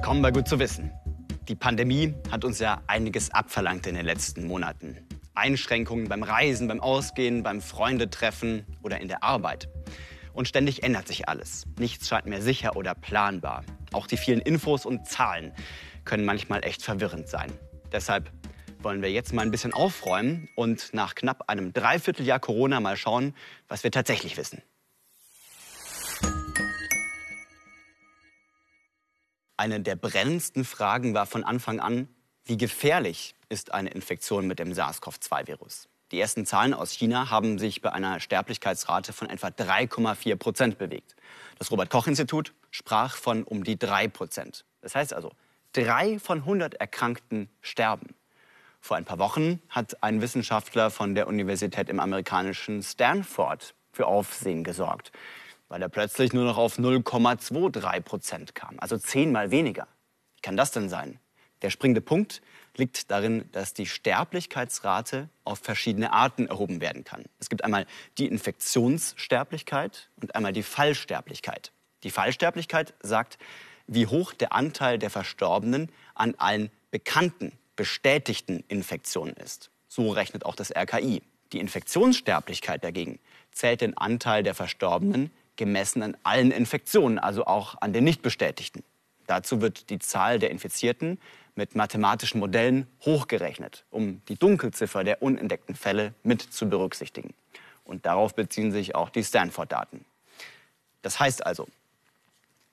[0.00, 0.90] Willkommen bei Gut zu wissen.
[1.46, 4.96] Die Pandemie hat uns ja einiges abverlangt in den letzten Monaten.
[5.34, 9.68] Einschränkungen beim Reisen, beim Ausgehen, beim Freundetreffen oder in der Arbeit.
[10.32, 11.66] Und ständig ändert sich alles.
[11.78, 13.62] Nichts scheint mehr sicher oder planbar.
[13.92, 15.52] Auch die vielen Infos und Zahlen
[16.06, 17.52] können manchmal echt verwirrend sein.
[17.92, 18.32] Deshalb
[18.78, 23.34] wollen wir jetzt mal ein bisschen aufräumen und nach knapp einem Dreivierteljahr Corona mal schauen,
[23.68, 24.62] was wir tatsächlich wissen.
[29.60, 32.08] Eine der brennendsten Fragen war von Anfang an,
[32.46, 35.86] wie gefährlich ist eine Infektion mit dem SARS-CoV-2-Virus?
[36.12, 41.14] Die ersten Zahlen aus China haben sich bei einer Sterblichkeitsrate von etwa 3,4 Prozent bewegt.
[41.58, 44.64] Das Robert-Koch-Institut sprach von um die 3 Prozent.
[44.80, 45.30] Das heißt also,
[45.74, 48.14] drei von 100 Erkrankten sterben.
[48.80, 54.64] Vor ein paar Wochen hat ein Wissenschaftler von der Universität im amerikanischen Stanford für Aufsehen
[54.64, 55.12] gesorgt
[55.70, 59.86] weil er plötzlich nur noch auf 0,23 Prozent kam, also zehnmal weniger.
[60.36, 61.18] Wie kann das denn sein?
[61.62, 62.42] Der springende Punkt
[62.76, 67.24] liegt darin, dass die Sterblichkeitsrate auf verschiedene Arten erhoben werden kann.
[67.38, 67.86] Es gibt einmal
[68.18, 71.72] die Infektionssterblichkeit und einmal die Fallsterblichkeit.
[72.02, 73.38] Die Fallsterblichkeit sagt,
[73.86, 79.70] wie hoch der Anteil der Verstorbenen an allen bekannten, bestätigten Infektionen ist.
[79.88, 81.22] So rechnet auch das RKI.
[81.52, 83.18] Die Infektionssterblichkeit dagegen
[83.52, 85.30] zählt den Anteil der Verstorbenen
[85.60, 88.82] gemessen an allen Infektionen, also auch an den nicht bestätigten.
[89.26, 91.20] Dazu wird die Zahl der Infizierten
[91.54, 97.34] mit mathematischen Modellen hochgerechnet, um die Dunkelziffer der unentdeckten Fälle mit zu berücksichtigen.
[97.84, 100.06] Und darauf beziehen sich auch die Stanford-Daten.
[101.02, 101.68] Das heißt also,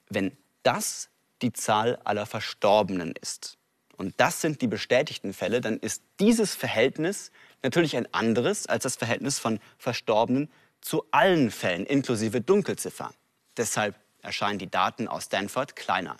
[0.09, 0.31] wenn
[0.63, 1.09] das
[1.41, 3.57] die Zahl aller Verstorbenen ist
[3.97, 7.31] und das sind die bestätigten Fälle, dann ist dieses Verhältnis
[7.63, 10.49] natürlich ein anderes als das Verhältnis von Verstorbenen
[10.87, 13.11] zu allen Fällen inklusive Dunkelziffer.
[13.57, 16.15] Deshalb erscheinen die Daten aus Stanford kleiner.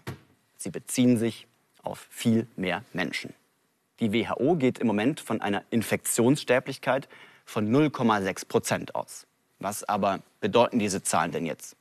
[0.58, 1.48] Sie beziehen sich
[1.84, 3.34] auf viel mehr Menschen.
[4.02, 7.08] Die WHO geht im Moment von einer Infektionssterblichkeit
[7.46, 9.26] von 0,6 Prozent aus.
[9.60, 11.78] Was aber bedeuten diese Zahlen denn jetzt?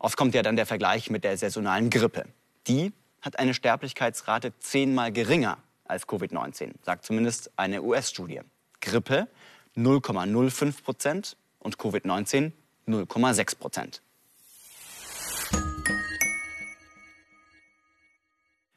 [0.00, 2.24] Oft kommt ja dann der Vergleich mit der saisonalen Grippe.
[2.66, 2.92] Die
[3.22, 8.40] hat eine Sterblichkeitsrate zehnmal geringer als Covid-19, sagt zumindest eine US-Studie.
[8.80, 9.28] Grippe
[9.76, 12.52] 0,05 Prozent, und Covid-19
[12.86, 14.02] 0,6 Prozent.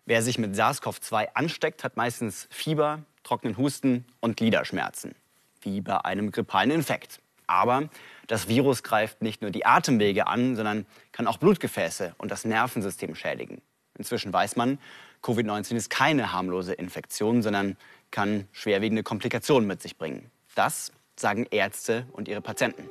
[0.06, 5.14] Wer sich mit SARS-CoV-2 ansteckt, hat meistens Fieber, trockenen Husten und Gliederschmerzen,
[5.62, 7.20] wie bei einem grippalen Infekt.
[7.46, 7.90] Aber
[8.28, 13.16] das Virus greift nicht nur die Atemwege an, sondern kann auch Blutgefäße und das Nervensystem
[13.16, 13.62] schädigen.
[13.98, 14.80] Inzwischen weiß man,
[15.24, 17.76] Covid-19 ist keine harmlose Infektion, sondern
[18.12, 20.32] kann schwerwiegende Komplikationen mit sich bringen.
[20.56, 22.90] Das sagen Ärzte und ihre Patienten.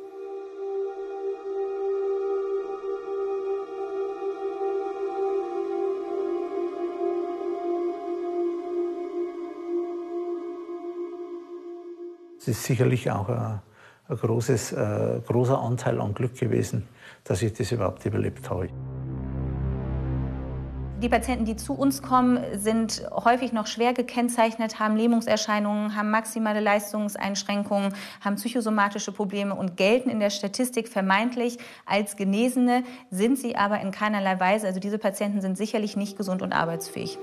[12.38, 13.60] Es ist sicherlich auch ein,
[14.08, 16.86] ein großes, äh, großer Anteil an Glück gewesen,
[17.24, 18.68] dass ich das überhaupt überlebt habe.
[21.02, 26.60] Die Patienten, die zu uns kommen, sind häufig noch schwer gekennzeichnet, haben Lähmungserscheinungen, haben maximale
[26.60, 27.92] Leistungseinschränkungen,
[28.22, 33.90] haben psychosomatische Probleme und gelten in der Statistik vermeintlich als Genesene, sind sie aber in
[33.90, 34.66] keinerlei Weise.
[34.66, 37.18] Also diese Patienten sind sicherlich nicht gesund und arbeitsfähig.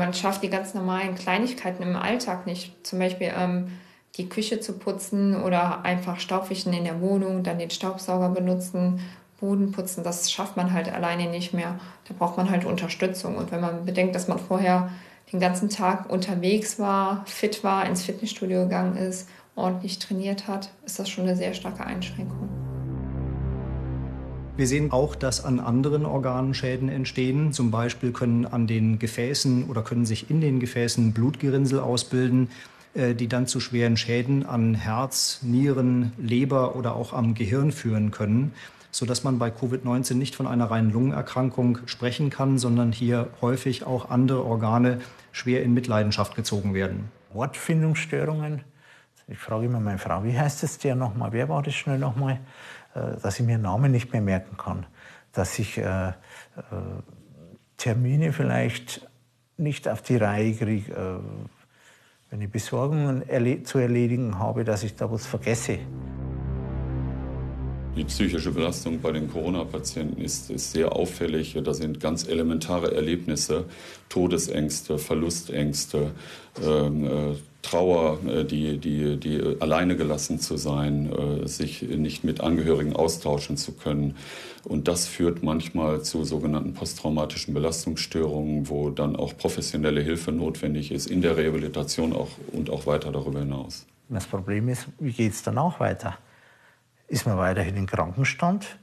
[0.00, 2.74] Man schafft die ganz normalen Kleinigkeiten im Alltag nicht.
[2.86, 3.78] Zum Beispiel ähm,
[4.16, 9.00] die Küche zu putzen oder einfach Staubwischen in der Wohnung, dann den Staubsauger benutzen,
[9.38, 10.02] Boden putzen.
[10.02, 11.78] Das schafft man halt alleine nicht mehr.
[12.08, 13.36] Da braucht man halt Unterstützung.
[13.36, 14.90] Und wenn man bedenkt, dass man vorher
[15.32, 20.98] den ganzen Tag unterwegs war, fit war, ins Fitnessstudio gegangen ist, ordentlich trainiert hat, ist
[20.98, 22.59] das schon eine sehr starke Einschränkung.
[24.60, 27.54] Wir sehen auch, dass an anderen Organen Schäden entstehen.
[27.54, 32.50] Zum Beispiel können an den Gefäßen oder können sich in den Gefäßen Blutgerinnsel ausbilden,
[32.92, 38.10] äh, die dann zu schweren Schäden an Herz, Nieren, Leber oder auch am Gehirn führen
[38.10, 38.52] können,
[38.90, 44.10] sodass man bei Covid-19 nicht von einer reinen Lungenerkrankung sprechen kann, sondern hier häufig auch
[44.10, 45.00] andere Organe
[45.32, 47.10] schwer in Mitleidenschaft gezogen werden.
[47.32, 48.60] Wortfindungsstörungen.
[49.26, 51.32] Ich frage immer meine Frau, wie heißt es der nochmal?
[51.32, 52.40] Wer war das schnell nochmal?
[52.94, 54.86] Äh, dass ich mir Namen nicht mehr merken kann,
[55.32, 56.12] dass ich äh, äh,
[57.76, 59.08] Termine vielleicht
[59.56, 61.20] nicht auf die Reihe kriege,
[62.30, 63.22] wenn ich Besorgungen
[63.64, 65.78] zu erledigen habe, dass ich da was vergesse.
[67.96, 71.58] Die psychische Belastung bei den Corona-Patienten ist, ist, sehr auffällig.
[71.62, 73.66] Da sind ganz elementare Erlebnisse,
[74.08, 76.12] Todesängste, Verlustängste,
[76.64, 82.40] ähm, äh, Trauer, äh, die, die, die alleine gelassen zu sein, äh, sich nicht mit
[82.40, 84.16] Angehörigen austauschen zu können.
[84.64, 91.06] Und das führt manchmal zu sogenannten posttraumatischen Belastungsstörungen, wo dann auch professionelle Hilfe notwendig ist,
[91.06, 93.86] in der Rehabilitation auch und auch weiter darüber hinaus.
[94.08, 96.18] Das Problem ist, wie geht es dann auch weiter?
[97.08, 98.78] Ist man weiterhin im Krankenstand?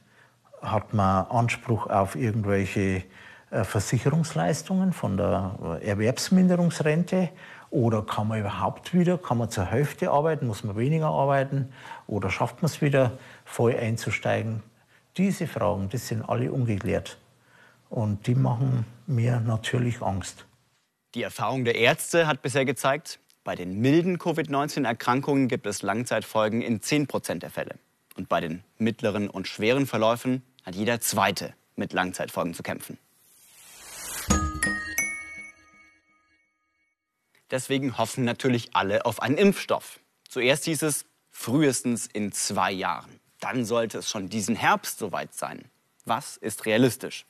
[0.62, 3.04] Hat man Anspruch auf irgendwelche
[3.52, 7.30] äh, Versicherungsleistungen von der Erwerbsminderungsrente?
[7.70, 11.74] Oder kann man überhaupt wieder, kann man zur Hälfte arbeiten, muss man weniger arbeiten?
[12.08, 14.64] Oder schafft man es wieder, voll einzusteigen?
[15.18, 17.18] Diese Fragen, das sind alle ungeklärt.
[17.90, 20.46] Und die machen mir natürlich Angst.
[21.16, 26.82] Die Erfahrung der Ärzte hat bisher gezeigt, bei den milden Covid-19-Erkrankungen gibt es Langzeitfolgen in
[26.82, 27.76] 10 Prozent der Fälle.
[28.18, 32.98] Und bei den mittleren und schweren Verläufen hat jeder Zweite mit Langzeitfolgen zu kämpfen.
[37.52, 40.00] Deswegen hoffen natürlich alle auf einen Impfstoff.
[40.28, 43.20] Zuerst hieß es frühestens in zwei Jahren.
[43.40, 45.66] Dann sollte es schon diesen Herbst soweit sein.
[46.06, 47.26] Was ist realistisch?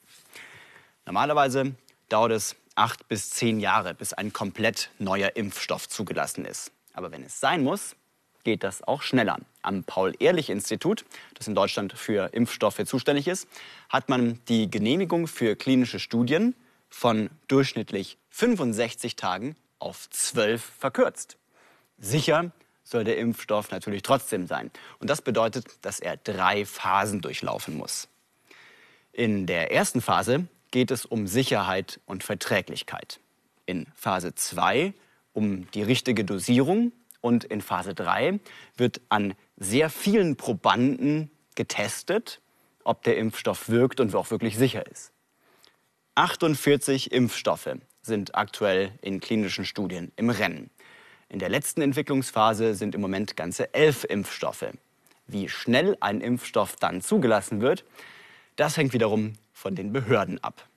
[1.05, 1.75] Normalerweise
[2.09, 6.71] dauert es acht bis zehn Jahre, bis ein komplett neuer Impfstoff zugelassen ist.
[6.93, 7.95] Aber wenn es sein muss,
[8.43, 9.37] geht das auch schneller.
[9.61, 13.47] Am Paul-Ehrlich-Institut, das in Deutschland für Impfstoffe zuständig ist,
[13.89, 16.55] hat man die Genehmigung für klinische Studien
[16.87, 21.37] von durchschnittlich 65 Tagen auf 12 verkürzt.
[21.97, 22.51] Sicher
[22.83, 24.71] soll der Impfstoff natürlich trotzdem sein.
[24.99, 28.07] Und das bedeutet, dass er drei Phasen durchlaufen muss.
[29.11, 33.19] In der ersten Phase geht es um Sicherheit und Verträglichkeit.
[33.65, 34.93] In Phase 2
[35.33, 38.39] um die richtige Dosierung und in Phase 3
[38.75, 42.41] wird an sehr vielen Probanden getestet,
[42.83, 45.11] ob der Impfstoff wirkt und auch wirklich sicher ist.
[46.15, 47.69] 48 Impfstoffe
[48.07, 50.71] sind aktuell in klinischen Studien im Rennen.
[51.29, 54.65] In der letzten Entwicklungsphase sind im Moment ganze elf Impfstoffe.
[55.27, 57.83] Wie schnell ein Impfstoff dann zugelassen wird,
[58.55, 60.67] das hängt wiederum von den Behörden ab.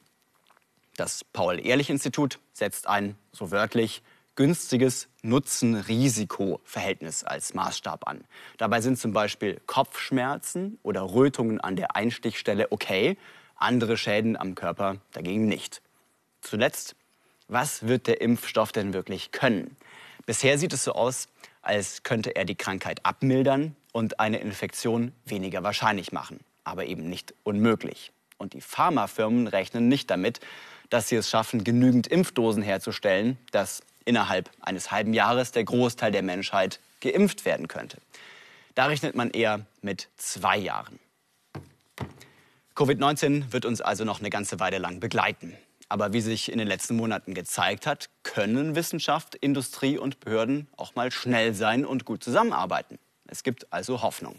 [0.97, 4.03] Das Paul-Ehrlich-Institut setzt ein, so wörtlich,
[4.35, 8.25] günstiges Nutzen-Risiko-Verhältnis als Maßstab an.
[8.59, 13.17] Dabei sind zum Beispiel Kopfschmerzen oder Rötungen an der Einstichstelle okay,
[13.57, 15.83] andere Schäden am Körper dagegen nicht.
[16.41, 16.97] Zuletzt,
[17.51, 19.77] was wird der Impfstoff denn wirklich können?
[20.27, 21.29] Bisher sieht es so aus,
[21.63, 27.35] als könnte er die Krankheit abmildern und eine Infektion weniger wahrscheinlich machen, aber eben nicht
[27.43, 28.13] unmöglich.
[28.39, 30.41] Und die Pharmafirmen rechnen nicht damit,
[30.89, 36.23] dass sie es schaffen, genügend Impfdosen herzustellen, dass innerhalb eines halben Jahres der Großteil der
[36.23, 37.99] Menschheit geimpft werden könnte.
[38.75, 40.99] Da rechnet man eher mit zwei Jahren.
[42.77, 45.55] Covid-19 wird uns also noch eine ganze Weile lang begleiten.
[45.91, 50.95] Aber wie sich in den letzten Monaten gezeigt hat, können Wissenschaft, Industrie und Behörden auch
[50.95, 53.01] mal schnell sein und gut zusammenarbeiten.
[53.27, 54.37] Es gibt also Hoffnung.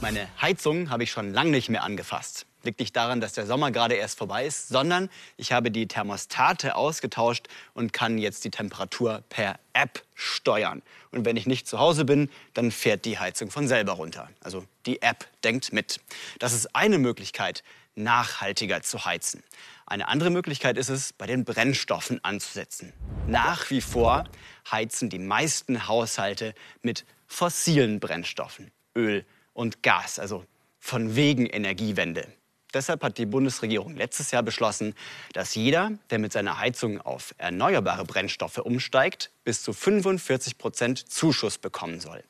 [0.00, 3.70] Meine Heizung habe ich schon lange nicht mehr angefasst liegt nicht daran, dass der Sommer
[3.70, 9.22] gerade erst vorbei ist, sondern ich habe die Thermostate ausgetauscht und kann jetzt die Temperatur
[9.28, 10.82] per App steuern.
[11.10, 14.28] Und wenn ich nicht zu Hause bin, dann fährt die Heizung von selber runter.
[14.40, 16.00] Also die App denkt mit.
[16.38, 17.62] Das ist eine Möglichkeit,
[17.94, 19.42] nachhaltiger zu heizen.
[19.86, 22.92] Eine andere Möglichkeit ist es, bei den Brennstoffen anzusetzen.
[23.26, 24.24] Nach wie vor
[24.70, 30.44] heizen die meisten Haushalte mit fossilen Brennstoffen, Öl und Gas, also
[30.78, 32.26] von wegen Energiewende.
[32.74, 34.94] Deshalb hat die Bundesregierung letztes Jahr beschlossen,
[35.34, 41.58] dass jeder, der mit seiner Heizung auf erneuerbare Brennstoffe umsteigt, bis zu 45 Prozent Zuschuss
[41.58, 42.24] bekommen soll.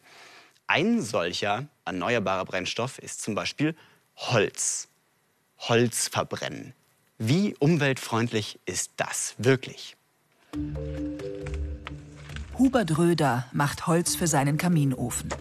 [0.67, 3.77] Ein solcher erneuerbarer Brennstoff ist zum Beispiel
[4.17, 4.89] Holz.
[5.69, 6.75] Holz verbrennen.
[7.19, 9.97] Wie umweltfreundlich ist das wirklich?
[12.59, 15.33] Hubert Röder macht Holz für seinen Kaminofen.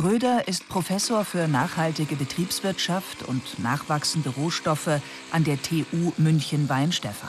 [0.00, 5.00] Röder ist Professor für nachhaltige Betriebswirtschaft und nachwachsende Rohstoffe
[5.32, 7.28] an der TU München-Weinstefan.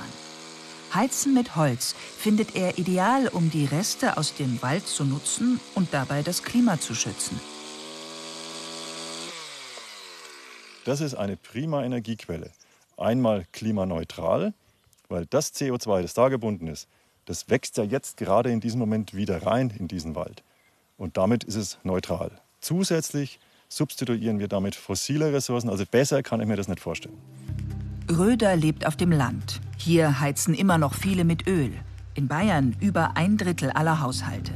[0.93, 5.91] Heizen mit Holz findet er ideal, um die Reste aus dem Wald zu nutzen und
[5.91, 7.39] dabei das Klima zu schützen.
[10.89, 12.49] Das ist eine prima Energiequelle.
[12.97, 14.55] Einmal klimaneutral,
[15.07, 16.87] weil das CO2, das da gebunden ist,
[17.25, 20.41] das wächst ja jetzt gerade in diesem Moment wieder rein in diesen Wald.
[20.97, 22.31] Und damit ist es neutral.
[22.59, 25.69] Zusätzlich substituieren wir damit fossile Ressourcen.
[25.69, 27.19] Also besser kann ich mir das nicht vorstellen.
[28.09, 29.61] Röder lebt auf dem Land.
[29.77, 31.71] Hier heizen immer noch viele mit Öl.
[32.15, 34.53] In Bayern über ein Drittel aller Haushalte.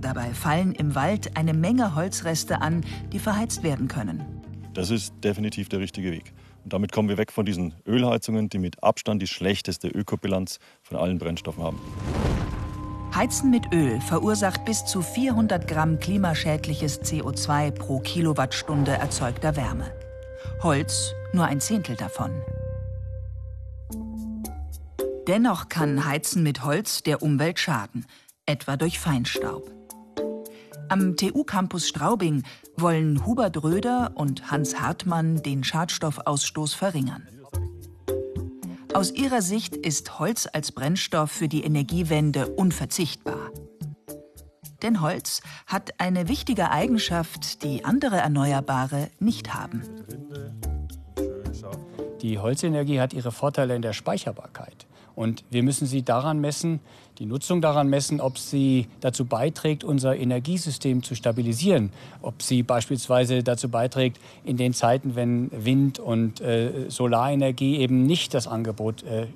[0.00, 4.33] Dabei fallen im Wald eine Menge Holzreste an, die verheizt werden können.
[4.74, 6.32] Das ist definitiv der richtige Weg.
[6.64, 10.98] Und damit kommen wir weg von diesen Ölheizungen, die mit Abstand die schlechteste Ökobilanz von
[10.98, 11.80] allen Brennstoffen haben.
[13.14, 19.92] Heizen mit Öl verursacht bis zu 400 Gramm klimaschädliches CO2 pro Kilowattstunde erzeugter Wärme.
[20.62, 22.32] Holz nur ein Zehntel davon.
[25.28, 28.04] Dennoch kann Heizen mit Holz der Umwelt schaden,
[28.46, 29.70] etwa durch Feinstaub.
[30.88, 32.42] Am TU-Campus Straubing
[32.76, 37.28] wollen Hubert Röder und Hans Hartmann den Schadstoffausstoß verringern.
[38.94, 43.50] Aus ihrer Sicht ist Holz als Brennstoff für die Energiewende unverzichtbar.
[44.82, 49.82] Denn Holz hat eine wichtige Eigenschaft, die andere Erneuerbare nicht haben.
[52.20, 54.86] Die Holzenergie hat ihre Vorteile in der Speicherbarkeit.
[55.16, 56.80] Und wir müssen sie daran messen,
[57.18, 61.90] die Nutzung daran messen, ob sie dazu beiträgt, unser Energiesystem zu stabilisieren,
[62.20, 68.34] ob sie beispielsweise dazu beiträgt, in den Zeiten, wenn Wind- und äh, Solarenergie eben nicht
[68.34, 69.28] das Angebot äh,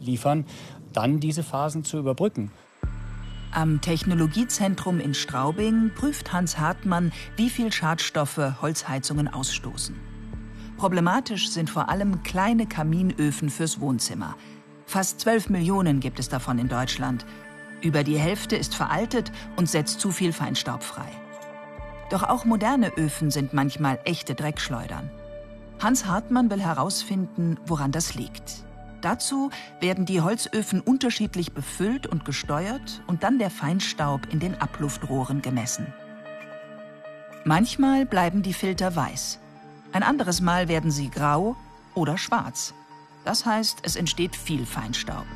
[0.00, 0.44] liefern,
[0.92, 2.50] dann diese Phasen zu überbrücken.
[3.50, 9.94] Am Technologiezentrum in Straubing prüft Hans Hartmann, wie viel Schadstoffe Holzheizungen ausstoßen.
[10.78, 14.36] Problematisch sind vor allem kleine Kaminöfen fürs Wohnzimmer–
[14.86, 17.24] Fast 12 Millionen gibt es davon in Deutschland.
[17.80, 21.08] Über die Hälfte ist veraltet und setzt zu viel Feinstaub frei.
[22.10, 25.10] Doch auch moderne Öfen sind manchmal echte Dreckschleudern.
[25.80, 28.64] Hans Hartmann will herausfinden, woran das liegt.
[29.00, 35.42] Dazu werden die Holzöfen unterschiedlich befüllt und gesteuert und dann der Feinstaub in den Abluftrohren
[35.42, 35.92] gemessen.
[37.44, 39.40] Manchmal bleiben die Filter weiß.
[39.90, 41.56] Ein anderes Mal werden sie grau
[41.94, 42.74] oder schwarz.
[43.24, 45.26] Das heißt, es entsteht viel Feinstaub.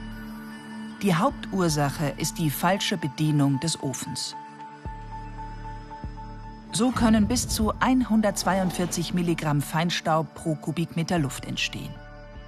[1.02, 4.34] Die Hauptursache ist die falsche Bedienung des Ofens.
[6.72, 11.94] So können bis zu 142 Milligramm Feinstaub pro Kubikmeter Luft entstehen.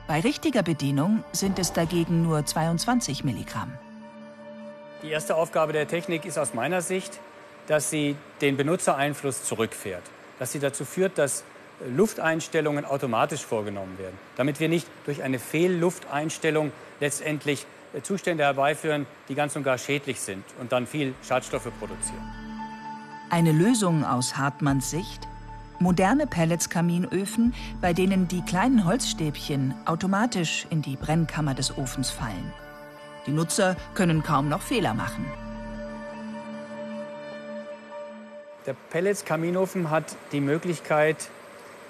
[0.06, 3.72] Bei richtiger Bedienung sind es dagegen nur 22 Milligramm.
[5.02, 7.20] Die erste Aufgabe der Technik ist aus meiner Sicht,
[7.68, 10.02] dass sie den Benutzereinfluss zurückfährt.
[10.38, 11.44] Dass sie dazu führt, dass
[11.86, 19.34] Lufteinstellungen automatisch vorgenommen werden, damit wir nicht durch eine Fehllufteinstellung letztendlich äh, Zustände herbeiführen, die
[19.34, 22.22] ganz und gar schädlich sind und dann viel Schadstoffe produzieren.
[23.30, 25.28] Eine Lösung aus Hartmanns Sicht?
[25.80, 32.52] Moderne Pelletskaminöfen, bei denen die kleinen Holzstäbchen automatisch in die Brennkammer des Ofens fallen.
[33.26, 35.24] Die Nutzer können kaum noch Fehler machen.
[38.66, 41.30] Der Pelletskaminofen hat die Möglichkeit,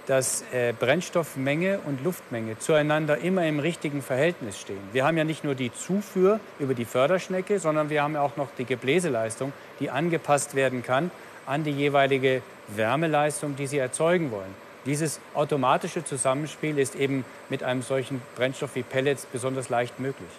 [0.08, 4.80] dass äh, Brennstoffmenge und Luftmenge zueinander immer im richtigen Verhältnis stehen.
[4.92, 8.48] Wir haben ja nicht nur die Zufuhr über die Förderschnecke, sondern wir haben auch noch
[8.56, 11.10] die Gebläseleistung, die angepasst werden kann
[11.44, 14.54] an die jeweilige Wärmeleistung, die Sie erzeugen wollen.
[14.86, 20.30] Dieses automatische Zusammenspiel ist eben mit einem solchen Brennstoff wie Pellets besonders leicht möglich.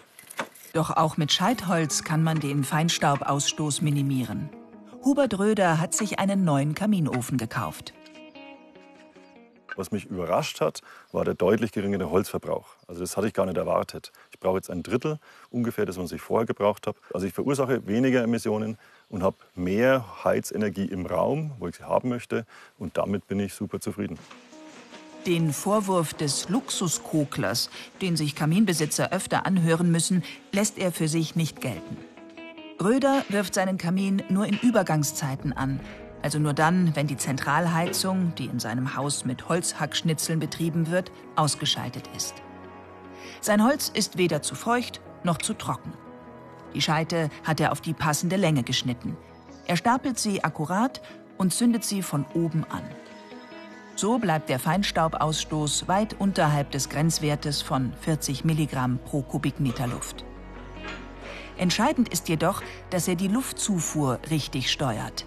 [0.73, 4.49] Doch auch mit Scheitholz kann man den Feinstaubausstoß minimieren.
[5.03, 7.93] Hubert Röder hat sich einen neuen Kaminofen gekauft.
[9.79, 10.81] Was mich überrascht hat,
[11.13, 12.67] war der deutlich geringere Holzverbrauch.
[12.85, 14.11] Also das hatte ich gar nicht erwartet.
[14.29, 15.19] Ich brauche jetzt ein Drittel
[15.51, 16.99] ungefähr, das was ich vorher gebraucht habe.
[17.13, 22.09] Also ich verursache weniger Emissionen und habe mehr Heizenergie im Raum, wo ich sie haben
[22.09, 22.45] möchte.
[22.77, 24.19] Und damit bin ich super zufrieden.
[25.25, 27.69] Den Vorwurf des Luxuskoklers,
[28.01, 31.95] den sich Kaminbesitzer öfter anhören müssen, lässt er für sich nicht gelten.
[32.83, 35.79] Röder wirft seinen Kamin nur in Übergangszeiten an,
[36.21, 42.09] also nur dann, wenn die Zentralheizung, die in seinem Haus mit Holzhackschnitzeln betrieben wird, ausgeschaltet
[42.15, 42.35] ist.
[43.41, 45.93] Sein Holz ist weder zu feucht noch zu trocken.
[46.73, 49.17] Die Scheite hat er auf die passende Länge geschnitten.
[49.65, 51.01] Er stapelt sie akkurat
[51.37, 52.83] und zündet sie von oben an.
[53.95, 60.23] So bleibt der Feinstaubausstoß weit unterhalb des Grenzwertes von 40 Milligramm pro Kubikmeter Luft.
[61.57, 62.61] Entscheidend ist jedoch,
[62.91, 65.25] dass er die Luftzufuhr richtig steuert.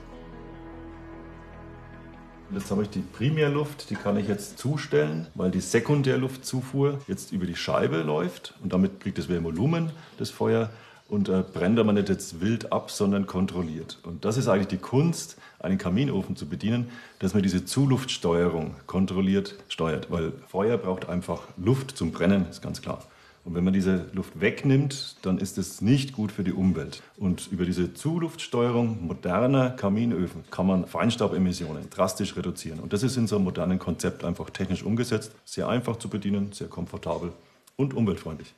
[2.55, 7.47] Jetzt habe ich die Primärluft, die kann ich jetzt zustellen, weil die Sekundärluftzufuhr jetzt über
[7.47, 10.69] die Scheibe läuft und damit kriegt es mehr Volumen, das Feuer,
[11.09, 13.99] und äh, brennt aber nicht jetzt wild ab, sondern kontrolliert.
[14.03, 19.57] Und das ist eigentlich die Kunst, einen Kaminofen zu bedienen, dass man diese Zuluftsteuerung kontrolliert
[19.69, 23.03] steuert, weil Feuer braucht einfach Luft zum Brennen, ist ganz klar.
[23.45, 27.03] Und wenn man diese Luft wegnimmt, dann ist es nicht gut für die Umwelt.
[27.17, 32.79] Und über diese Zuluftsteuerung moderner Kaminöfen kann man Feinstaubemissionen drastisch reduzieren.
[32.79, 36.53] Und das ist in so einem modernen Konzept einfach technisch umgesetzt, sehr einfach zu bedienen,
[36.53, 37.33] sehr komfortabel
[37.77, 38.55] und umweltfreundlich.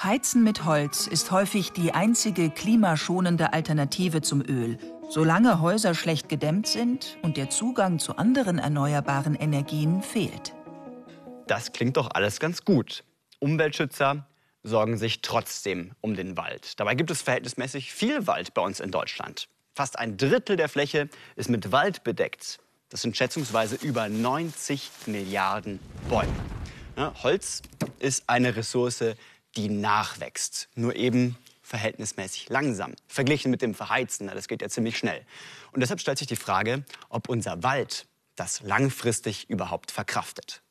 [0.00, 4.78] Heizen mit Holz ist häufig die einzige klimaschonende Alternative zum Öl,
[5.10, 10.54] solange Häuser schlecht gedämmt sind und der Zugang zu anderen erneuerbaren Energien fehlt.
[11.48, 13.02] Das klingt doch alles ganz gut.
[13.40, 14.26] Umweltschützer
[14.62, 16.78] sorgen sich trotzdem um den Wald.
[16.80, 19.48] Dabei gibt es verhältnismäßig viel Wald bei uns in Deutschland.
[19.74, 22.58] Fast ein Drittel der Fläche ist mit Wald bedeckt.
[22.88, 25.78] Das sind schätzungsweise über 90 Milliarden
[26.08, 26.32] Bäume.
[27.22, 27.62] Holz
[28.00, 29.04] ist eine Ressource,
[29.56, 32.94] die nachwächst, nur eben verhältnismäßig langsam.
[33.06, 35.24] Verglichen mit dem Verheizen, das geht ja ziemlich schnell.
[35.72, 40.62] Und deshalb stellt sich die Frage, ob unser Wald das langfristig überhaupt verkraftet.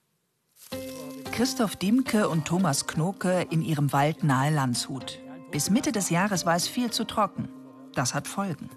[1.37, 5.19] Christoph Diemke und Thomas Knoke in ihrem Wald nahe Landshut.
[5.51, 7.47] Bis Mitte des Jahres war es viel zu trocken.
[7.93, 8.71] Das hat Folgen.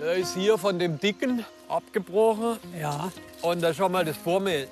[0.00, 2.58] Er ist hier von dem Dicken abgebrochen.
[2.76, 3.12] Ja.
[3.40, 4.66] Und da schau mal das Vormehl.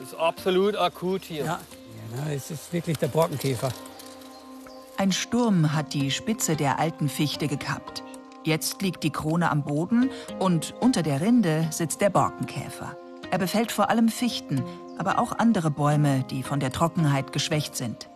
[0.00, 1.44] Das ist absolut akut hier.
[1.44, 1.60] Ja,
[2.16, 3.68] ja es ist wirklich der Borkenkäfer.
[4.96, 8.02] Ein Sturm hat die Spitze der alten Fichte gekappt.
[8.42, 10.10] Jetzt liegt die Krone am Boden
[10.40, 12.96] und unter der Rinde sitzt der Borkenkäfer.
[13.32, 14.62] Er befällt vor allem Fichten,
[15.02, 18.08] aber auch andere Bäume, die von der Trockenheit geschwächt sind.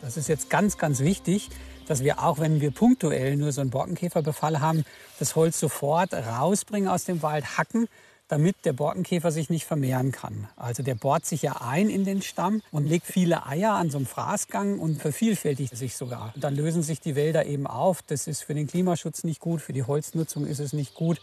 [0.00, 1.50] Das ist jetzt ganz, ganz wichtig,
[1.86, 4.84] dass wir auch, wenn wir punktuell nur so einen Borkenkäferbefall haben,
[5.20, 7.86] das Holz sofort rausbringen aus dem Wald, hacken,
[8.26, 10.48] damit der Borkenkäfer sich nicht vermehren kann.
[10.56, 13.98] Also der bohrt sich ja ein in den Stamm und legt viele Eier an so
[13.98, 16.32] einem Fraßgang und vervielfältigt sich sogar.
[16.34, 18.02] Und dann lösen sich die Wälder eben auf.
[18.02, 21.20] Das ist für den Klimaschutz nicht gut, für die Holznutzung ist es nicht gut,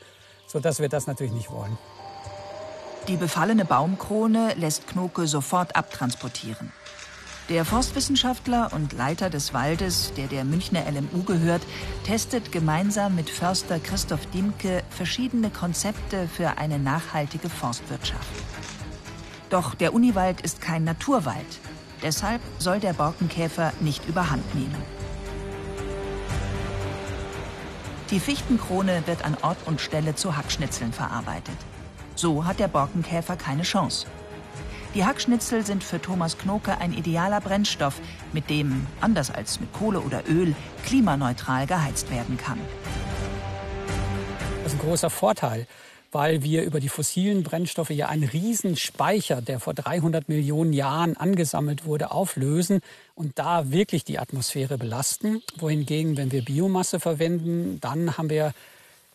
[0.47, 1.77] sodass wir das natürlich nicht wollen.
[3.09, 6.71] Die befallene Baumkrone lässt Knoke sofort abtransportieren.
[7.49, 11.63] Der Forstwissenschaftler und Leiter des Waldes, der der Münchner LMU gehört,
[12.05, 18.29] testet gemeinsam mit Förster Christoph Diemke verschiedene Konzepte für eine nachhaltige Forstwirtschaft.
[19.49, 21.59] Doch der Uniwald ist kein Naturwald.
[22.03, 24.83] Deshalb soll der Borkenkäfer nicht überhand nehmen.
[28.11, 31.57] Die Fichtenkrone wird an Ort und Stelle zu Hackschnitzeln verarbeitet.
[32.19, 34.05] So hat der Borkenkäfer keine Chance.
[34.93, 38.01] Die Hackschnitzel sind für Thomas Knoke ein idealer Brennstoff,
[38.33, 40.53] mit dem, anders als mit Kohle oder Öl,
[40.83, 42.59] klimaneutral geheizt werden kann.
[44.63, 45.65] Das ist ein großer Vorteil,
[46.11, 51.85] weil wir über die fossilen Brennstoffe ja einen Riesenspeicher, der vor 300 Millionen Jahren angesammelt
[51.85, 52.81] wurde, auflösen
[53.15, 55.41] und da wirklich die Atmosphäre belasten.
[55.57, 58.51] Wohingegen, wenn wir Biomasse verwenden, dann haben wir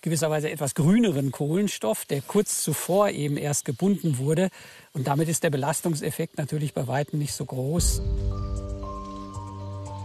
[0.04, 4.50] gewisserweise etwas grüneren Kohlenstoff, der kurz zuvor eben erst gebunden wurde.
[4.92, 8.02] Und damit ist der Belastungseffekt natürlich bei weitem nicht so groß.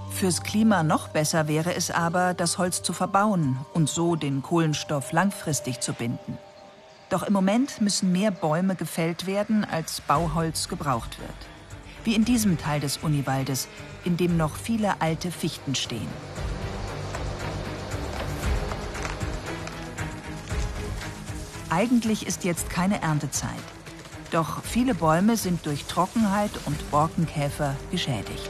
[0.10, 5.12] Fürs Klima noch besser wäre es aber, das Holz zu verbauen und so den Kohlenstoff
[5.12, 6.38] langfristig zu binden.
[7.10, 11.30] Doch im Moment müssen mehr Bäume gefällt werden, als Bauholz gebraucht wird.
[12.06, 13.68] Wie in diesem Teil des Uniwaldes,
[14.06, 16.08] in dem noch viele alte Fichten stehen.
[21.72, 23.52] Eigentlich ist jetzt keine Erntezeit.
[24.32, 28.50] Doch viele Bäume sind durch Trockenheit und Borkenkäfer geschädigt.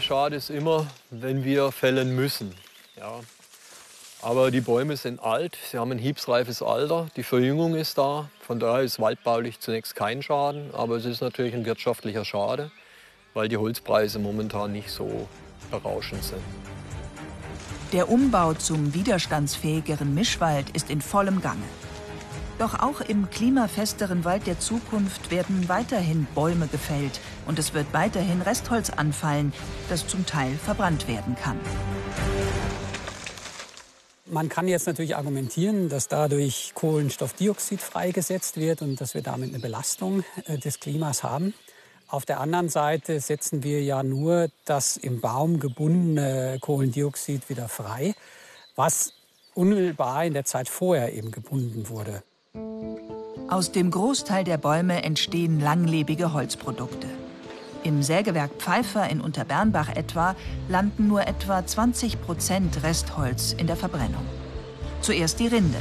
[0.00, 2.54] Schade ist immer, wenn wir fällen müssen.
[2.96, 3.20] Ja.
[4.20, 8.28] Aber die Bäume sind alt, sie haben ein hiebsreifes Alter, die Verjüngung ist da.
[8.40, 12.72] Von daher ist waldbaulich zunächst kein Schaden, aber es ist natürlich ein wirtschaftlicher Schade
[13.36, 15.28] weil die Holzpreise momentan nicht so
[15.70, 16.40] berauschend sind.
[17.92, 21.62] Der Umbau zum widerstandsfähigeren Mischwald ist in vollem Gange.
[22.58, 28.40] Doch auch im klimafesteren Wald der Zukunft werden weiterhin Bäume gefällt und es wird weiterhin
[28.40, 29.52] Restholz anfallen,
[29.90, 31.60] das zum Teil verbrannt werden kann.
[34.24, 39.60] Man kann jetzt natürlich argumentieren, dass dadurch Kohlenstoffdioxid freigesetzt wird und dass wir damit eine
[39.60, 41.52] Belastung äh, des Klimas haben.
[42.08, 48.14] Auf der anderen Seite setzen wir ja nur das im Baum gebundene Kohlendioxid wieder frei,
[48.76, 49.12] was
[49.54, 52.22] unmittelbar in der Zeit vorher eben gebunden wurde.
[53.48, 57.08] Aus dem Großteil der Bäume entstehen langlebige Holzprodukte.
[57.82, 60.36] Im Sägewerk Pfeiffer in Unterbernbach etwa
[60.68, 64.26] landen nur etwa 20 Prozent Restholz in der Verbrennung.
[65.00, 65.78] Zuerst die Rinde.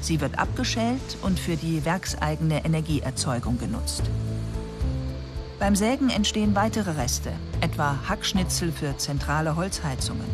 [0.00, 4.02] Sie wird abgeschält und für die werkseigene Energieerzeugung genutzt.
[5.58, 10.26] Beim Sägen entstehen weitere Reste, etwa Hackschnitzel für zentrale Holzheizungen.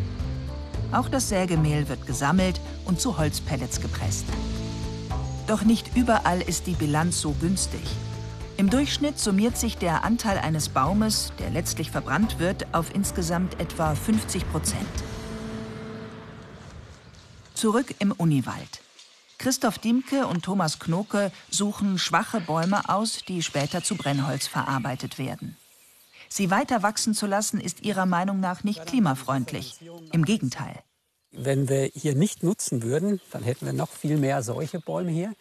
[0.92, 4.26] Auch das Sägemehl wird gesammelt und zu Holzpellets gepresst.
[5.46, 7.80] Doch nicht überall ist die Bilanz so günstig.
[8.58, 13.94] Im Durchschnitt summiert sich der Anteil eines Baumes, der letztlich verbrannt wird, auf insgesamt etwa
[13.94, 14.86] 50 Prozent.
[17.54, 18.83] Zurück im Uniwald.
[19.38, 25.56] Christoph Diemke und Thomas Knoke suchen schwache Bäume aus, die später zu Brennholz verarbeitet werden.
[26.28, 29.78] Sie weiter wachsen zu lassen, ist ihrer Meinung nach nicht klimafreundlich.
[30.12, 30.82] Im Gegenteil.
[31.30, 35.34] Wenn wir hier nicht nutzen würden, dann hätten wir noch viel mehr solche Bäume hier.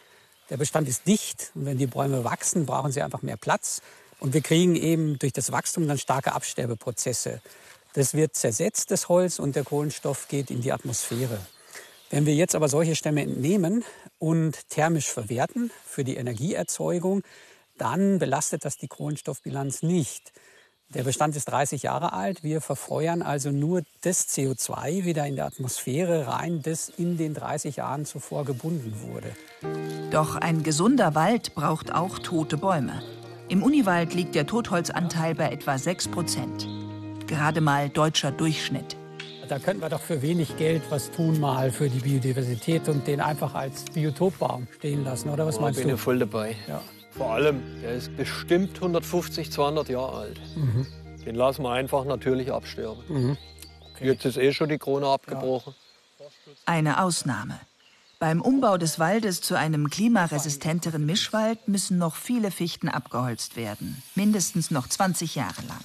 [0.50, 3.82] Der Bestand ist dicht und wenn die Bäume wachsen, brauchen sie einfach mehr Platz.
[4.20, 7.42] Und wir kriegen eben durch das Wachstum dann starke Absterbeprozesse.
[7.94, 11.40] Das wird zersetzt, das Holz, und der Kohlenstoff geht in die Atmosphäre.
[12.14, 13.84] Wenn wir jetzt aber solche Stämme entnehmen
[14.20, 17.24] und thermisch verwerten für die Energieerzeugung,
[17.80, 20.32] dann belastet das die Kohlenstoffbilanz nicht.
[20.90, 22.44] Der Bestand ist 30 Jahre alt.
[22.44, 27.78] Wir verfeuern also nur das CO2 wieder in der Atmosphäre rein, das in den 30
[27.78, 29.32] Jahren zuvor gebunden wurde.
[30.12, 33.02] Doch ein gesunder Wald braucht auch tote Bäume.
[33.50, 36.68] Im Uniwald liegt der Totholzanteil bei etwa 6 Prozent.
[37.26, 38.98] Gerade mal deutscher Durchschnitt.
[39.48, 43.20] Da könnten wir doch für wenig Geld was tun mal für die Biodiversität und den
[43.20, 45.96] einfach als Biotopbaum stehen lassen, oder was oh, meinst bin du?
[45.96, 46.56] Ich voll dabei.
[46.68, 46.82] Ja.
[47.12, 50.42] Vor allem, der ist bestimmt 150, 200 Jahre alt.
[50.56, 50.88] Mhm.
[51.26, 53.04] Den lassen wir einfach natürlich absterben.
[53.08, 53.38] Mhm.
[53.94, 54.08] Okay.
[54.08, 55.76] Jetzt ist eh schon die Krone abgebrochen.
[56.20, 56.26] Ja.
[56.66, 57.60] Eine Ausnahme.
[58.20, 64.02] Beim Umbau des Waldes zu einem klimaresistenteren Mischwald müssen noch viele Fichten abgeholzt werden.
[64.16, 65.82] Mindestens noch 20 Jahre lang.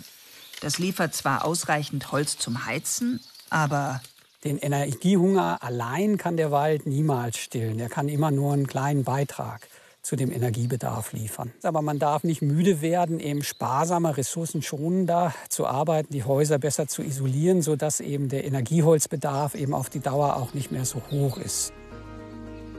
[0.60, 4.00] Das liefert zwar ausreichend Holz zum Heizen, aber
[4.44, 7.78] den Energiehunger allein kann der Wald niemals stillen.
[7.78, 9.68] Er kann immer nur einen kleinen Beitrag
[10.02, 11.52] zu dem Energiebedarf liefern.
[11.62, 17.02] Aber man darf nicht müde werden, eben sparsamer, ressourcenschonender zu arbeiten, die Häuser besser zu
[17.02, 21.72] isolieren, sodass eben der Energieholzbedarf eben auf die Dauer auch nicht mehr so hoch ist.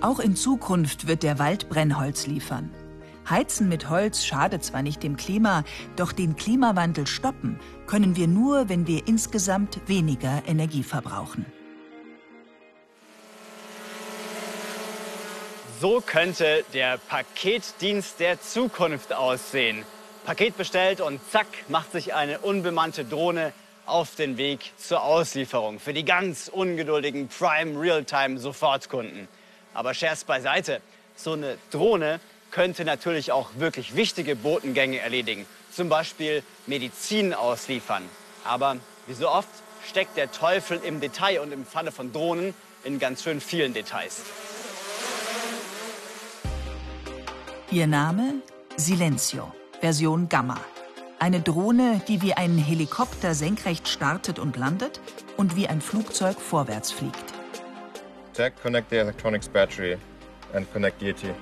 [0.01, 2.71] Auch in Zukunft wird der Wald Brennholz liefern.
[3.29, 5.63] Heizen mit Holz schadet zwar nicht dem Klima,
[5.95, 11.45] doch den Klimawandel stoppen können wir nur, wenn wir insgesamt weniger Energie verbrauchen.
[15.79, 19.85] So könnte der Paketdienst der Zukunft aussehen.
[20.25, 23.53] Paket bestellt und zack, macht sich eine unbemannte Drohne
[23.85, 29.27] auf den Weg zur Auslieferung für die ganz ungeduldigen Prime Realtime Sofortkunden.
[29.73, 30.81] Aber Scherz beiseite,
[31.15, 32.19] so eine Drohne
[32.51, 38.03] könnte natürlich auch wirklich wichtige Botengänge erledigen, zum Beispiel Medizin ausliefern.
[38.43, 39.49] Aber wie so oft
[39.87, 44.21] steckt der Teufel im Detail und im Falle von Drohnen in ganz schön vielen Details.
[47.71, 48.41] Ihr Name?
[48.77, 50.59] Silencio, Version Gamma.
[51.19, 55.01] Eine Drohne, die wie ein Helikopter senkrecht startet und landet
[55.37, 57.33] und wie ein Flugzeug vorwärts fliegt.
[58.33, 59.97] Check, connect the electronics battery
[60.53, 61.33] and connect Yeti.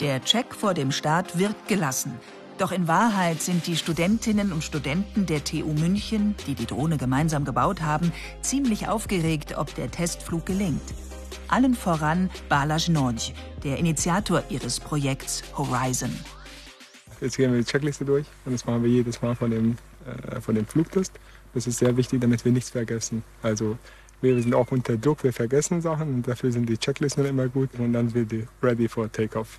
[0.00, 2.18] Der Check vor dem Start wirkt gelassen.
[2.58, 7.44] Doch in Wahrheit sind die Studentinnen und Studenten der TU München, die die Drohne gemeinsam
[7.44, 10.82] gebaut haben, ziemlich aufgeregt, ob der Testflug gelingt.
[11.46, 16.10] Allen voran Balazs Nodj, der Initiator ihres Projekts Horizon.
[17.20, 19.76] Jetzt gehen wir die Checkliste durch und das machen wir jedes Mal von dem,
[20.06, 21.12] äh, von dem Flugtest.
[21.54, 23.22] Das ist sehr wichtig, damit wir nichts vergessen.
[23.44, 23.78] Also
[24.20, 27.70] wir sind auch unter Druck, wir vergessen Sachen und dafür sind die Checklisten immer gut
[27.78, 29.58] und dann sind wir ready for Takeoff.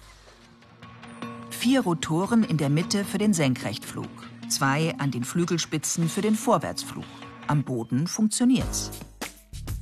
[1.57, 4.07] Vier Rotoren in der Mitte für den Senkrechtflug,
[4.49, 7.05] zwei an den Flügelspitzen für den Vorwärtsflug.
[7.47, 8.91] Am Boden funktioniert's.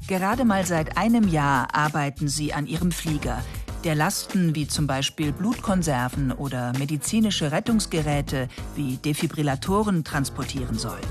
[0.08, 3.44] Gerade mal seit einem Jahr arbeiten sie an ihrem Flieger,
[3.84, 11.02] der Lasten wie zum Beispiel Blutkonserven oder medizinische Rettungsgeräte wie Defibrillatoren transportieren soll.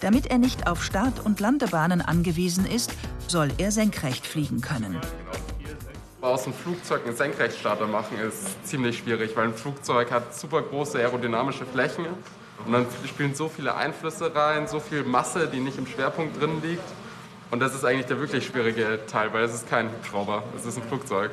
[0.00, 2.92] Damit er nicht auf Start- und Landebahnen angewiesen ist,
[3.26, 4.98] soll er senkrecht fliegen können.
[6.20, 10.98] Aus dem Flugzeug einen Senkrechtstarter machen ist ziemlich schwierig, weil ein Flugzeug hat super große
[10.98, 12.06] aerodynamische Flächen
[12.66, 16.60] und dann spielen so viele Einflüsse rein, so viel Masse, die nicht im Schwerpunkt drin
[16.62, 16.84] liegt.
[17.50, 20.76] Und das ist eigentlich der wirklich schwierige Teil, weil es ist kein Hubschrauber, es ist
[20.76, 21.30] ein Flugzeug.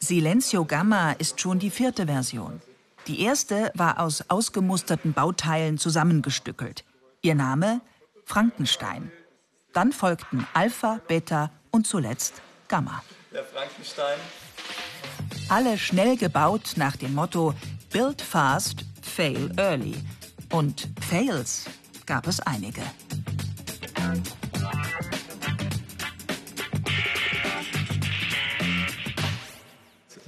[0.00, 2.60] Silencio Gamma ist schon die vierte Version.
[3.06, 6.84] Die erste war aus ausgemusterten Bauteilen zusammengestückelt.
[7.22, 7.80] Ihr Name?
[8.24, 9.12] Frankenstein.
[9.72, 13.02] Dann folgten Alpha, Beta und zuletzt Gamma.
[13.30, 14.18] Der Frankenstein.
[15.50, 17.52] Alle schnell gebaut nach dem Motto
[17.92, 19.94] Build fast, fail early.
[20.50, 21.66] Und Fails
[22.06, 22.80] gab es einige.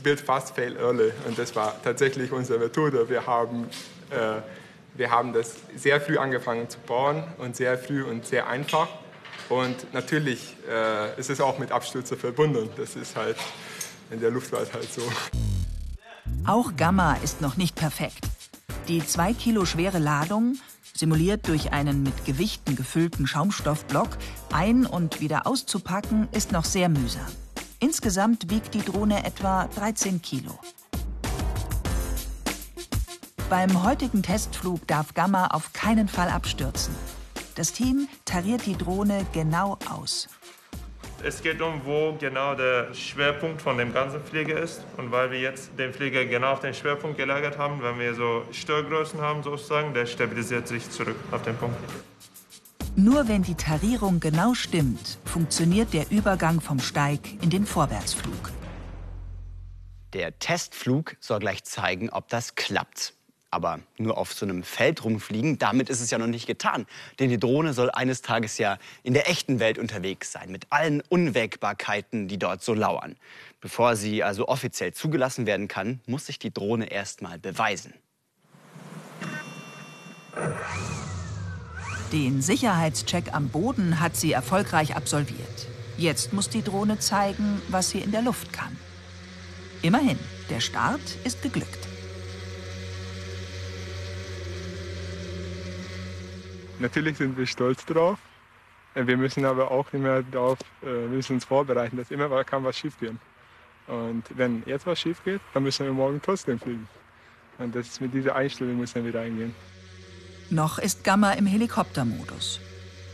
[0.03, 1.11] Build fast, fail early.
[1.27, 3.09] Und das war tatsächlich unsere Methode.
[3.09, 3.67] Wir haben,
[4.11, 4.43] äh,
[4.95, 8.89] wir haben das sehr früh angefangen zu bauen und sehr früh und sehr einfach.
[9.51, 12.71] Und natürlich äh, ist es auch mit Abstürzen verbunden.
[12.77, 13.37] Das ist halt
[14.11, 15.03] in der Luftfahrt halt so.
[16.47, 18.25] Auch Gamma ist noch nicht perfekt.
[18.87, 20.57] Die zwei Kilo schwere Ladung,
[20.95, 24.11] simuliert durch einen mit Gewichten gefüllten Schaumstoffblock,
[24.53, 27.27] ein- und wieder auszupacken, ist noch sehr mühsam.
[27.81, 30.59] Insgesamt wiegt die Drohne etwa 13 Kilo.
[33.49, 36.95] Beim heutigen Testflug darf Gamma auf keinen Fall abstürzen.
[37.61, 40.31] Das Team tariert die Drohne genau aus.
[41.23, 44.83] Es geht um, wo genau der Schwerpunkt von dem ganzen Flieger ist.
[44.97, 48.47] Und weil wir jetzt den Flieger genau auf den Schwerpunkt gelagert haben, wenn wir so
[48.51, 51.77] Störgrößen haben sozusagen, der stabilisiert sich zurück auf den Punkt.
[52.97, 58.53] Nur wenn die Tarierung genau stimmt, funktioniert der Übergang vom Steig in den Vorwärtsflug.
[60.15, 63.20] Der Testflug soll gleich zeigen, ob das klappt.
[63.53, 66.87] Aber nur auf so einem Feld rumfliegen, damit ist es ja noch nicht getan.
[67.19, 71.01] Denn die Drohne soll eines Tages ja in der echten Welt unterwegs sein, mit allen
[71.09, 73.17] Unwägbarkeiten, die dort so lauern.
[73.61, 77.95] Bevor sie also offiziell zugelassen werden kann, muss sich die Drohne erst mal beweisen.
[82.13, 85.69] Den Sicherheitscheck am Boden hat sie erfolgreich absolviert.
[85.97, 88.77] Jetzt muss die Drohne zeigen, was sie in der Luft kann.
[89.83, 91.89] Immerhin, der Start ist geglückt.
[96.81, 98.19] Natürlich sind wir stolz drauf.
[98.95, 102.99] Wir müssen aber auch immer darauf, äh, müssen uns vorbereiten, dass immer kann was schief
[102.99, 103.21] gehen.
[103.87, 106.89] Und wenn jetzt was schief geht, dann müssen wir morgen trotzdem fliegen.
[107.59, 109.55] Und das mit dieser Einstellung müssen wir reingehen.
[110.49, 112.61] Noch ist Gamma im Helikoptermodus.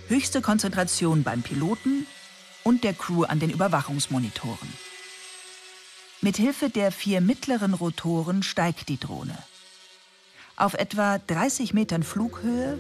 [0.09, 2.07] Höchste Konzentration beim Piloten
[2.62, 4.72] und der Crew an den Überwachungsmonitoren.
[6.20, 9.37] Mithilfe der vier mittleren Rotoren steigt die Drohne
[10.57, 12.79] auf etwa 30 Metern Flughöhe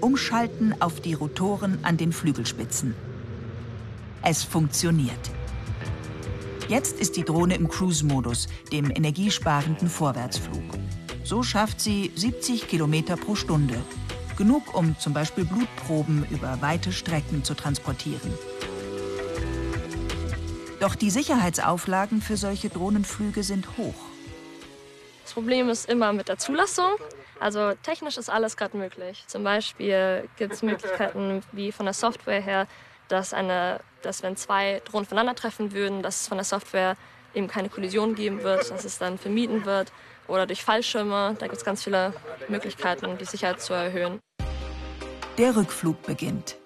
[0.00, 2.94] umschalten auf die Rotoren an den Flügelspitzen.
[4.22, 5.30] Es funktioniert.
[6.68, 10.62] Jetzt ist die Drohne im Cruise-Modus, dem energiesparenden Vorwärtsflug.
[11.24, 13.74] So schafft sie 70 Kilometer pro Stunde.
[14.36, 18.32] Genug, um zum Beispiel Blutproben über weite Strecken zu transportieren.
[20.80, 23.94] Doch die Sicherheitsauflagen für solche Drohnenflüge sind hoch.
[25.24, 26.92] Das Problem ist immer mit der Zulassung.
[27.40, 29.24] Also technisch ist alles gerade möglich.
[29.26, 32.66] Zum Beispiel gibt es Möglichkeiten wie von der Software her,
[33.08, 36.96] dass, eine, dass wenn zwei Drohnen aufeinandertreffen würden, dass es von der Software
[37.34, 39.92] eben keine Kollision geben wird, dass es dann vermieden wird.
[40.26, 42.12] Oder durch Fallschirme, da gibt es ganz viele
[42.48, 44.20] Möglichkeiten, die Sicherheit zu erhöhen.
[45.38, 46.56] Der Rückflug beginnt.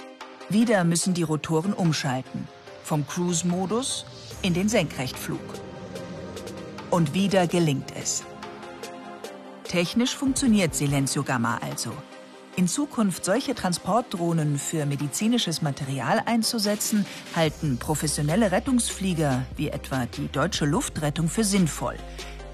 [0.49, 2.49] Wieder müssen die Rotoren umschalten.
[2.83, 4.05] Vom Cruise-Modus
[4.43, 5.39] in den Senkrechtflug.
[6.91, 8.25] Und wieder gelingt es.
[9.73, 11.95] Technisch funktioniert Silencio Gamma also.
[12.57, 20.67] In Zukunft solche Transportdrohnen für medizinisches Material einzusetzen, halten professionelle Rettungsflieger wie etwa die deutsche
[20.67, 21.97] Luftrettung für sinnvoll,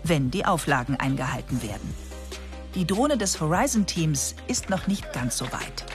[0.05, 1.93] wenn die Auflagen eingehalten werden.
[2.77, 5.87] Die Drohne des Horizon-Teams ist noch nicht ganz so weit.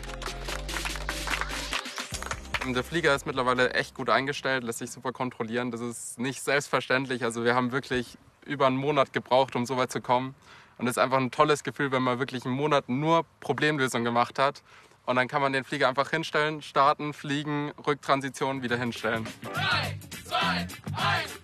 [2.67, 5.71] Der Flieger ist mittlerweile echt gut eingestellt, lässt sich super kontrollieren.
[5.71, 7.23] Das ist nicht selbstverständlich.
[7.23, 10.36] Also wir haben wirklich über einen Monat gebraucht, um so weit zu kommen.
[10.77, 14.39] Und es ist einfach ein tolles Gefühl, wenn man wirklich einen Monat nur Problemlösung gemacht
[14.39, 14.63] hat.
[15.05, 19.27] Und dann kann man den Flieger einfach hinstellen, starten, fliegen, Rücktransition wieder hinstellen.
[19.43, 21.39] Drei, zwei, eins,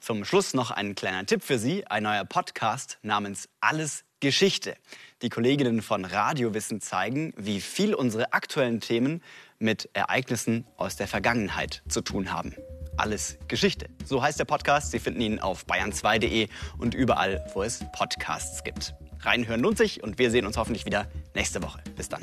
[0.00, 4.76] Zum Schluss noch ein kleiner Tipp für Sie, ein neuer Podcast namens Alles Geschichte.
[5.22, 9.22] Die Kolleginnen von Radiowissen zeigen, wie viel unsere aktuellen Themen
[9.58, 12.54] mit Ereignissen aus der Vergangenheit zu tun haben
[12.96, 13.86] alles Geschichte.
[14.04, 14.90] So heißt der Podcast.
[14.90, 18.94] Sie finden ihn auf bayern2.de und überall, wo es Podcasts gibt.
[19.20, 21.80] Reinhören lohnt sich und wir sehen uns hoffentlich wieder nächste Woche.
[21.96, 22.22] Bis dann.